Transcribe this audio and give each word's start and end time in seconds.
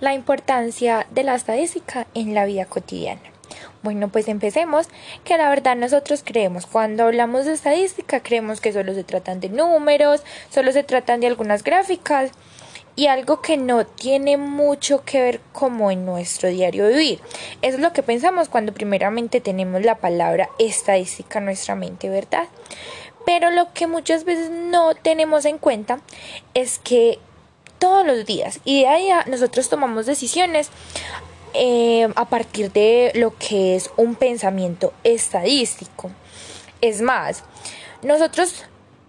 La 0.00 0.14
importancia 0.14 1.06
de 1.10 1.24
la 1.24 1.34
estadística 1.34 2.06
en 2.14 2.34
la 2.34 2.44
vida 2.44 2.66
cotidiana. 2.66 3.20
Bueno, 3.82 4.08
pues 4.08 4.28
empecemos, 4.28 4.88
que 5.24 5.36
la 5.36 5.48
verdad 5.48 5.76
nosotros 5.76 6.22
creemos, 6.24 6.66
cuando 6.66 7.04
hablamos 7.04 7.46
de 7.46 7.52
estadística, 7.52 8.20
creemos 8.20 8.60
que 8.60 8.72
solo 8.72 8.94
se 8.94 9.04
tratan 9.04 9.40
de 9.40 9.48
números, 9.48 10.22
solo 10.50 10.72
se 10.72 10.82
tratan 10.82 11.20
de 11.20 11.28
algunas 11.28 11.64
gráficas 11.64 12.32
y 12.96 13.06
algo 13.06 13.40
que 13.40 13.56
no 13.56 13.86
tiene 13.86 14.36
mucho 14.36 15.04
que 15.04 15.20
ver 15.20 15.40
como 15.52 15.90
en 15.92 16.04
nuestro 16.04 16.48
diario 16.48 16.88
vivir. 16.88 17.20
Eso 17.62 17.76
es 17.76 17.82
lo 17.82 17.92
que 17.92 18.02
pensamos 18.02 18.48
cuando 18.48 18.74
primeramente 18.74 19.40
tenemos 19.40 19.82
la 19.82 19.96
palabra 19.96 20.50
estadística 20.58 21.38
en 21.38 21.44
nuestra 21.44 21.76
mente, 21.76 22.08
¿verdad? 22.08 22.44
Pero 23.24 23.50
lo 23.50 23.72
que 23.72 23.86
muchas 23.86 24.24
veces 24.24 24.50
no 24.50 24.94
tenemos 24.94 25.44
en 25.44 25.58
cuenta 25.58 26.00
es 26.54 26.78
que 26.78 27.20
todos 27.78 28.06
los 28.06 28.26
días 28.26 28.60
y 28.64 28.82
de 28.82 28.88
ahí 28.88 29.08
nosotros 29.26 29.68
tomamos 29.68 30.06
decisiones 30.06 30.70
eh, 31.54 32.08
a 32.14 32.28
partir 32.28 32.70
de 32.72 33.12
lo 33.14 33.36
que 33.36 33.76
es 33.76 33.90
un 33.96 34.14
pensamiento 34.14 34.92
estadístico. 35.04 36.10
Es 36.80 37.00
más, 37.00 37.42
nosotros 38.02 38.64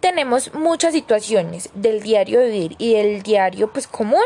tenemos 0.00 0.52
muchas 0.54 0.94
situaciones 0.94 1.70
del 1.74 2.02
diario 2.02 2.40
vivir 2.40 2.74
y 2.78 2.94
del 2.94 3.22
diario 3.22 3.72
pues 3.72 3.86
común 3.86 4.24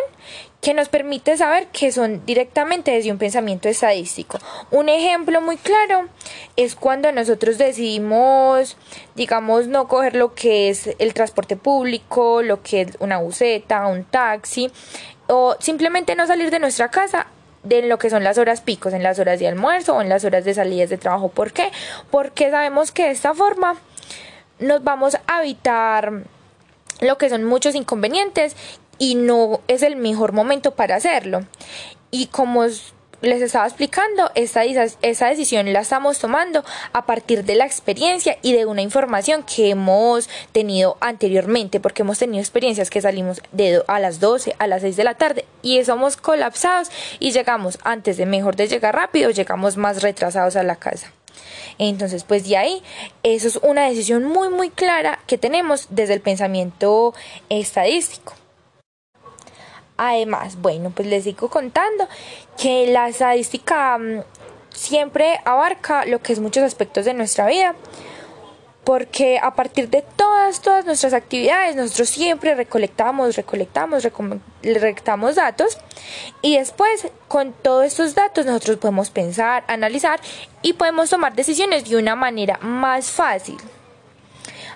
que 0.63 0.73
nos 0.73 0.89
permite 0.89 1.37
saber 1.37 1.67
que 1.67 1.93
son 1.93 2.25
directamente 2.25 2.93
desde 2.93 3.13
un 3.13 3.19
pensamiento 3.19 3.69
estadístico. 3.69 4.39
Un 4.71 4.89
ejemplo 4.89 5.41
muy 5.43 5.59
claro 5.59 6.09
es 6.57 6.75
cuando 6.75 7.13
nosotros 7.13 7.59
decidimos, 7.59 8.77
digamos, 9.15 9.69
no 9.69 9.89
coger 9.89 10.17
lo 10.17 10.35
que 10.35 10.71
es 10.71 10.91
el 10.99 11.13
transporte 11.15 11.57
público, 11.57 12.43
lo 12.43 12.63
que 12.63 12.83
es 12.83 12.97
una 12.99 13.19
buseta, 13.19 13.87
un 13.87 14.05
taxi, 14.05 14.71
o 15.27 15.57
simplemente 15.61 16.15
no 16.17 16.27
salir 16.27 16.51
de 16.51 16.59
nuestra 16.59 16.91
casa 16.91 17.27
de 17.63 17.83
lo 17.83 17.99
que 17.99 18.11
son 18.11 18.25
las 18.25 18.39
horas 18.39 18.61
picos, 18.61 18.95
en 18.95 19.03
las 19.03 19.19
horas 19.19 19.39
de 19.39 19.49
almuerzo 19.49 19.97
o 19.97 20.01
en 20.01 20.09
las 20.09 20.25
horas 20.25 20.45
de 20.45 20.55
salidas 20.55 20.89
de 20.89 20.99
trabajo. 20.99 21.29
¿Por 21.29 21.53
qué? 21.53 21.73
Porque 22.11 22.51
sabemos 22.51 22.93
que 22.93 23.05
de 23.05 23.11
esta 23.11 23.35
forma 23.35 23.77
nos 24.59 24.83
vamos 24.83 25.19
a 25.27 25.43
evitar 25.43 26.23
lo 27.01 27.19
que 27.19 27.29
son 27.29 27.45
muchos 27.45 27.75
inconvenientes 27.75 28.57
y 28.99 29.17
no 29.17 29.61
es 29.69 29.83
el 29.83 29.97
mejor 29.97 30.33
momento 30.33 30.75
para 30.75 30.97
hacerlo. 30.97 31.45
Y 32.11 32.27
como 32.29 32.65
les 33.23 33.43
estaba 33.43 33.67
explicando, 33.67 34.31
esa, 34.35 34.65
esa 34.65 35.27
decisión 35.29 35.73
la 35.73 35.81
estamos 35.81 36.19
tomando 36.19 36.65
a 36.93 37.07
partir 37.07 37.45
de 37.45 37.55
la 37.55 37.65
experiencia 37.65 38.39
y 38.43 38.53
de 38.53 38.67
una 38.67 38.83
información 38.83 39.43
que 39.43 39.71
hemos 39.71 40.29
tenido 40.53 40.97
anteriormente, 41.01 41.81
porque 41.81 42.03
hemos 42.03 42.19
tenido 42.19 42.41
experiencias 42.41 42.91
que 42.91 43.01
salimos 43.01 43.41
de 43.53 43.83
a 43.87 43.99
las 44.01 44.21
12, 44.21 44.55
a 44.59 44.67
las 44.67 44.83
6 44.83 44.97
de 44.97 45.05
la 45.05 45.15
tarde 45.15 45.45
y 45.63 45.83
somos 45.85 46.17
colapsados 46.17 46.91
y 47.19 47.33
llegamos 47.33 47.79
antes 47.85 48.17
de 48.17 48.27
mejor 48.27 48.57
de 48.57 48.69
llegar 48.69 48.95
rápido, 48.95 49.31
llegamos 49.31 49.77
más 49.77 50.03
retrasados 50.03 50.57
a 50.57 50.63
la 50.63 50.77
casa. 50.77 51.13
Entonces, 51.79 52.25
pues 52.25 52.49
de 52.49 52.57
ahí, 52.57 52.83
eso 53.23 53.49
es 53.49 53.57
una 53.57 53.89
decisión 53.89 54.25
muy, 54.25 54.49
muy 54.49 54.71
clara 54.71 55.19
que 55.27 55.39
tenemos 55.39 55.89
desde 55.91 56.15
el 56.15 56.21
pensamiento 56.21 57.15
estadístico. 57.49 58.35
Además, 59.97 60.61
bueno, 60.61 60.91
pues 60.91 61.09
les 61.09 61.25
sigo 61.25 61.49
contando 61.49 62.09
que 62.61 62.87
la 62.89 63.09
estadística 63.09 63.99
mm, 63.99 64.23
siempre 64.71 65.41
abarca 65.45 66.05
lo 66.05 66.21
que 66.21 66.33
es 66.33 66.41
muchos 66.41 66.63
aspectos 66.63 67.05
de 67.05 67.15
nuestra 67.15 67.47
vida 67.47 67.75
porque 68.87 69.41
a 69.43 69.53
partir 69.57 69.91
de 69.91 70.03
todas, 70.03 70.61
todas 70.61 70.87
nuestras 70.87 71.13
actividades, 71.13 71.75
nosotros 71.75 72.09
siempre 72.09 72.55
recolectamos, 72.55 73.35
recolectamos, 73.35 74.05
recolectamos 74.63 75.35
datos 75.35 75.77
y 76.41 76.57
después 76.57 77.09
con 77.27 77.53
todos 77.53 77.85
estos 77.87 78.15
datos 78.15 78.47
nosotros 78.47 78.77
podemos 78.77 79.11
pensar, 79.11 79.65
analizar 79.67 80.21
y 80.63 80.75
podemos 80.75 81.11
tomar 81.11 81.35
decisiones 81.35 81.91
de 81.91 81.97
una 81.97 82.15
manera 82.15 82.59
más 82.63 83.11
fácil. 83.11 83.57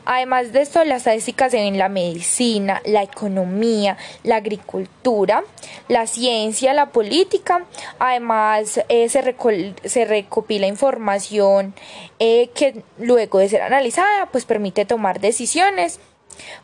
Además 0.04 0.52
de 0.52 0.62
esto, 0.62 0.84
las 0.84 0.98
estadísticas 0.98 1.50
se 1.50 1.58
ven 1.58 1.74
en 1.74 1.78
la 1.78 1.88
medicina, 1.88 2.80
la 2.84 3.02
economía, 3.02 3.96
la 4.22 4.36
agricultura, 4.36 5.44
la 5.88 6.06
ciencia, 6.06 6.72
la 6.72 6.90
política. 6.90 7.64
Además, 7.98 8.80
eh, 8.88 9.08
se, 9.08 10.04
recopila 10.04 10.66
información 10.66 11.74
eh, 12.18 12.50
que 12.54 12.82
luego 12.98 13.38
de 13.38 13.48
ser 13.48 13.62
analizada, 13.62 14.26
pues 14.26 14.44
permite 14.44 14.84
tomar 14.84 15.20
decisiones 15.20 16.00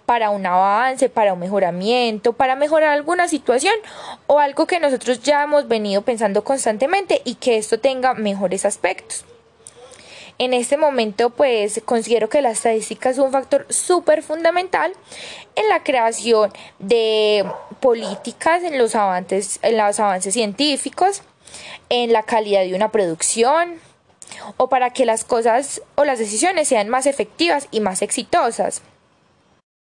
para 0.06 0.30
un 0.30 0.46
avance, 0.46 1.08
para 1.08 1.34
un 1.34 1.40
mejoramiento, 1.40 2.32
para 2.32 2.56
mejorar 2.56 2.90
alguna 2.90 3.28
situación 3.28 3.74
o 4.26 4.38
algo 4.38 4.66
que 4.66 4.80
nosotros 4.80 5.22
ya 5.22 5.42
hemos 5.42 5.68
venido 5.68 6.02
pensando 6.02 6.44
constantemente 6.44 7.20
y 7.24 7.34
que 7.34 7.58
esto 7.58 7.78
tenga 7.78 8.14
mejores 8.14 8.64
aspectos. 8.64 9.24
En 10.38 10.52
este 10.52 10.76
momento, 10.76 11.30
pues 11.30 11.80
considero 11.84 12.28
que 12.28 12.42
la 12.42 12.50
estadística 12.50 13.08
es 13.08 13.18
un 13.18 13.32
factor 13.32 13.66
súper 13.70 14.22
fundamental 14.22 14.92
en 15.54 15.68
la 15.68 15.82
creación 15.82 16.52
de 16.78 17.46
políticas, 17.80 18.62
en 18.62 18.76
los 18.76 18.94
avances, 18.94 19.58
en 19.62 19.78
los 19.78 19.98
avances 19.98 20.34
científicos, 20.34 21.22
en 21.88 22.12
la 22.12 22.22
calidad 22.22 22.62
de 22.62 22.74
una 22.74 22.90
producción 22.90 23.80
o 24.58 24.68
para 24.68 24.90
que 24.90 25.06
las 25.06 25.24
cosas 25.24 25.80
o 25.94 26.04
las 26.04 26.18
decisiones 26.18 26.68
sean 26.68 26.90
más 26.90 27.06
efectivas 27.06 27.68
y 27.70 27.80
más 27.80 28.02
exitosas. 28.02 28.82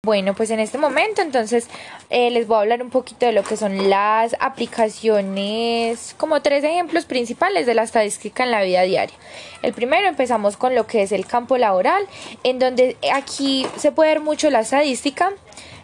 Bueno, 0.04 0.34
pues 0.34 0.50
en 0.50 0.60
este 0.60 0.80
momento 0.80 1.22
entonces 1.22 1.68
eh, 2.10 2.32
les 2.32 2.48
voy 2.48 2.58
a 2.58 2.62
hablar 2.62 2.82
un 2.82 2.90
poquito 2.90 3.28
de 3.28 3.34
lo 3.34 3.44
que 3.44 3.56
son 3.56 3.88
las 3.88 4.36
aplicaciones, 4.40 6.16
como 6.18 6.42
tres 6.42 6.64
ejemplos 6.64 7.06
principales 7.06 7.68
de 7.68 7.76
la 7.76 7.84
estadística 7.84 8.44
en 8.44 8.50
la 8.50 8.64
vida 8.64 8.82
diaria. 8.82 9.16
El 9.62 9.74
primero 9.74 10.08
empezamos 10.08 10.58
con 10.58 10.74
lo 10.74 10.88
que 10.88 11.04
es 11.04 11.12
el 11.12 11.28
campo 11.28 11.56
laboral, 11.60 12.04
en 12.44 12.58
donde 12.58 12.98
aquí 13.14 13.68
se 13.78 13.92
puede 13.92 14.16
ver 14.16 14.22
mucho 14.22 14.50
la 14.50 14.62
estadística 14.62 15.34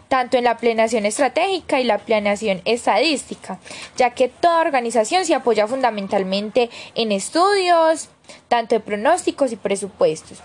tanto 0.07 0.35
en 0.37 0.45
la 0.45 0.57
planeación 0.57 1.05
estratégica 1.05 1.79
y 1.79 1.83
la 1.83 1.99
planeación 1.99 2.63
estadística, 2.65 3.59
ya 3.97 4.15
que 4.15 4.29
toda 4.29 4.61
organización 4.61 5.25
se 5.25 5.35
apoya 5.35 5.67
fundamentalmente 5.67 6.71
en 6.95 7.11
estudios, 7.11 8.09
tanto 8.47 8.73
de 8.73 8.81
pronósticos 8.81 9.51
y 9.51 9.57
presupuestos. 9.57 10.41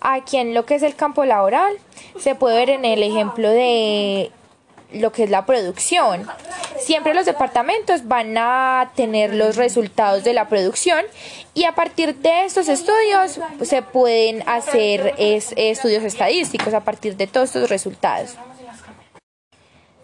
Aquí 0.00 0.36
en 0.38 0.54
lo 0.54 0.64
que 0.66 0.74
es 0.74 0.82
el 0.82 0.94
campo 0.94 1.24
laboral 1.24 1.76
se 2.18 2.34
puede 2.34 2.56
ver 2.56 2.70
en 2.70 2.84
el 2.84 3.02
ejemplo 3.02 3.48
de 3.50 4.30
lo 4.92 5.12
que 5.12 5.24
es 5.24 5.30
la 5.30 5.46
producción. 5.46 6.28
Siempre 6.78 7.14
los 7.14 7.26
departamentos 7.26 8.08
van 8.08 8.36
a 8.36 8.92
tener 8.96 9.34
los 9.34 9.56
resultados 9.56 10.24
de 10.24 10.34
la 10.34 10.48
producción 10.48 11.04
y 11.54 11.64
a 11.64 11.74
partir 11.74 12.16
de 12.16 12.44
estos 12.44 12.68
estudios 12.68 13.38
se 13.62 13.82
pueden 13.82 14.42
hacer 14.48 15.14
estudios 15.18 16.02
estadísticos 16.02 16.74
a 16.74 16.80
partir 16.80 17.16
de 17.16 17.26
todos 17.26 17.48
estos 17.50 17.70
resultados. 17.70 18.36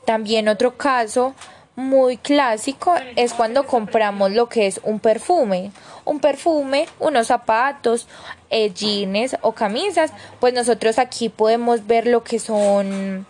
También 0.04 0.48
otro 0.48 0.76
caso 0.76 1.34
muy 1.78 2.16
clásico 2.16 2.96
es 3.14 3.32
cuando 3.32 3.64
compramos 3.64 4.32
lo 4.32 4.48
que 4.48 4.66
es 4.66 4.80
un 4.82 4.98
perfume. 4.98 5.70
Un 6.04 6.18
perfume, 6.18 6.88
unos 6.98 7.28
zapatos, 7.28 8.08
eh, 8.50 8.72
jeans 8.74 9.36
o 9.42 9.52
camisas. 9.52 10.12
Pues 10.40 10.52
nosotros 10.54 10.98
aquí 10.98 11.28
podemos 11.28 11.86
ver 11.86 12.08
lo 12.08 12.24
que 12.24 12.40
son 12.40 13.26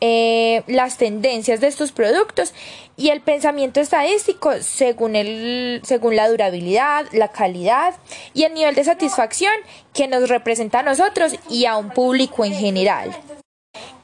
eh, 0.00 0.62
las 0.68 0.98
tendencias 0.98 1.60
de 1.60 1.66
estos 1.66 1.90
productos 1.90 2.54
y 2.96 3.08
el 3.08 3.22
pensamiento 3.22 3.80
estadístico 3.80 4.52
según, 4.60 5.16
el, 5.16 5.80
según 5.82 6.14
la 6.14 6.28
durabilidad, 6.28 7.06
la 7.10 7.28
calidad 7.28 7.94
y 8.34 8.44
el 8.44 8.54
nivel 8.54 8.76
de 8.76 8.84
satisfacción 8.84 9.52
que 9.92 10.06
nos 10.06 10.28
representa 10.28 10.78
a 10.78 10.82
nosotros 10.84 11.34
y 11.48 11.64
a 11.64 11.76
un 11.76 11.90
público 11.90 12.44
en 12.44 12.54
general 12.54 13.10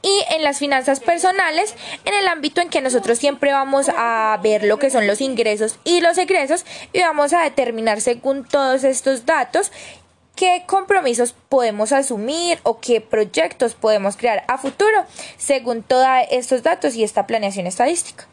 y 0.07 0.33
en 0.33 0.41
las 0.41 0.59
finanzas 0.59 1.01
personales, 1.01 1.75
en 2.05 2.13
el 2.13 2.27
ámbito 2.29 2.61
en 2.61 2.69
que 2.69 2.79
nosotros 2.79 3.17
siempre 3.17 3.51
vamos 3.51 3.89
a 3.89 4.39
ver 4.41 4.63
lo 4.63 4.79
que 4.79 4.89
son 4.89 5.05
los 5.05 5.19
ingresos 5.19 5.79
y 5.83 5.99
los 5.99 6.17
egresos 6.17 6.65
y 6.93 7.01
vamos 7.01 7.33
a 7.33 7.43
determinar 7.43 7.99
según 7.99 8.45
todos 8.45 8.85
estos 8.85 9.25
datos 9.25 9.71
qué 10.35 10.63
compromisos 10.65 11.35
podemos 11.49 11.91
asumir 11.91 12.59
o 12.63 12.79
qué 12.79 13.01
proyectos 13.01 13.73
podemos 13.73 14.15
crear 14.15 14.45
a 14.47 14.57
futuro 14.57 15.05
según 15.37 15.83
todos 15.83 16.07
estos 16.31 16.63
datos 16.63 16.95
y 16.95 17.03
esta 17.03 17.27
planeación 17.27 17.67
estadística. 17.67 18.27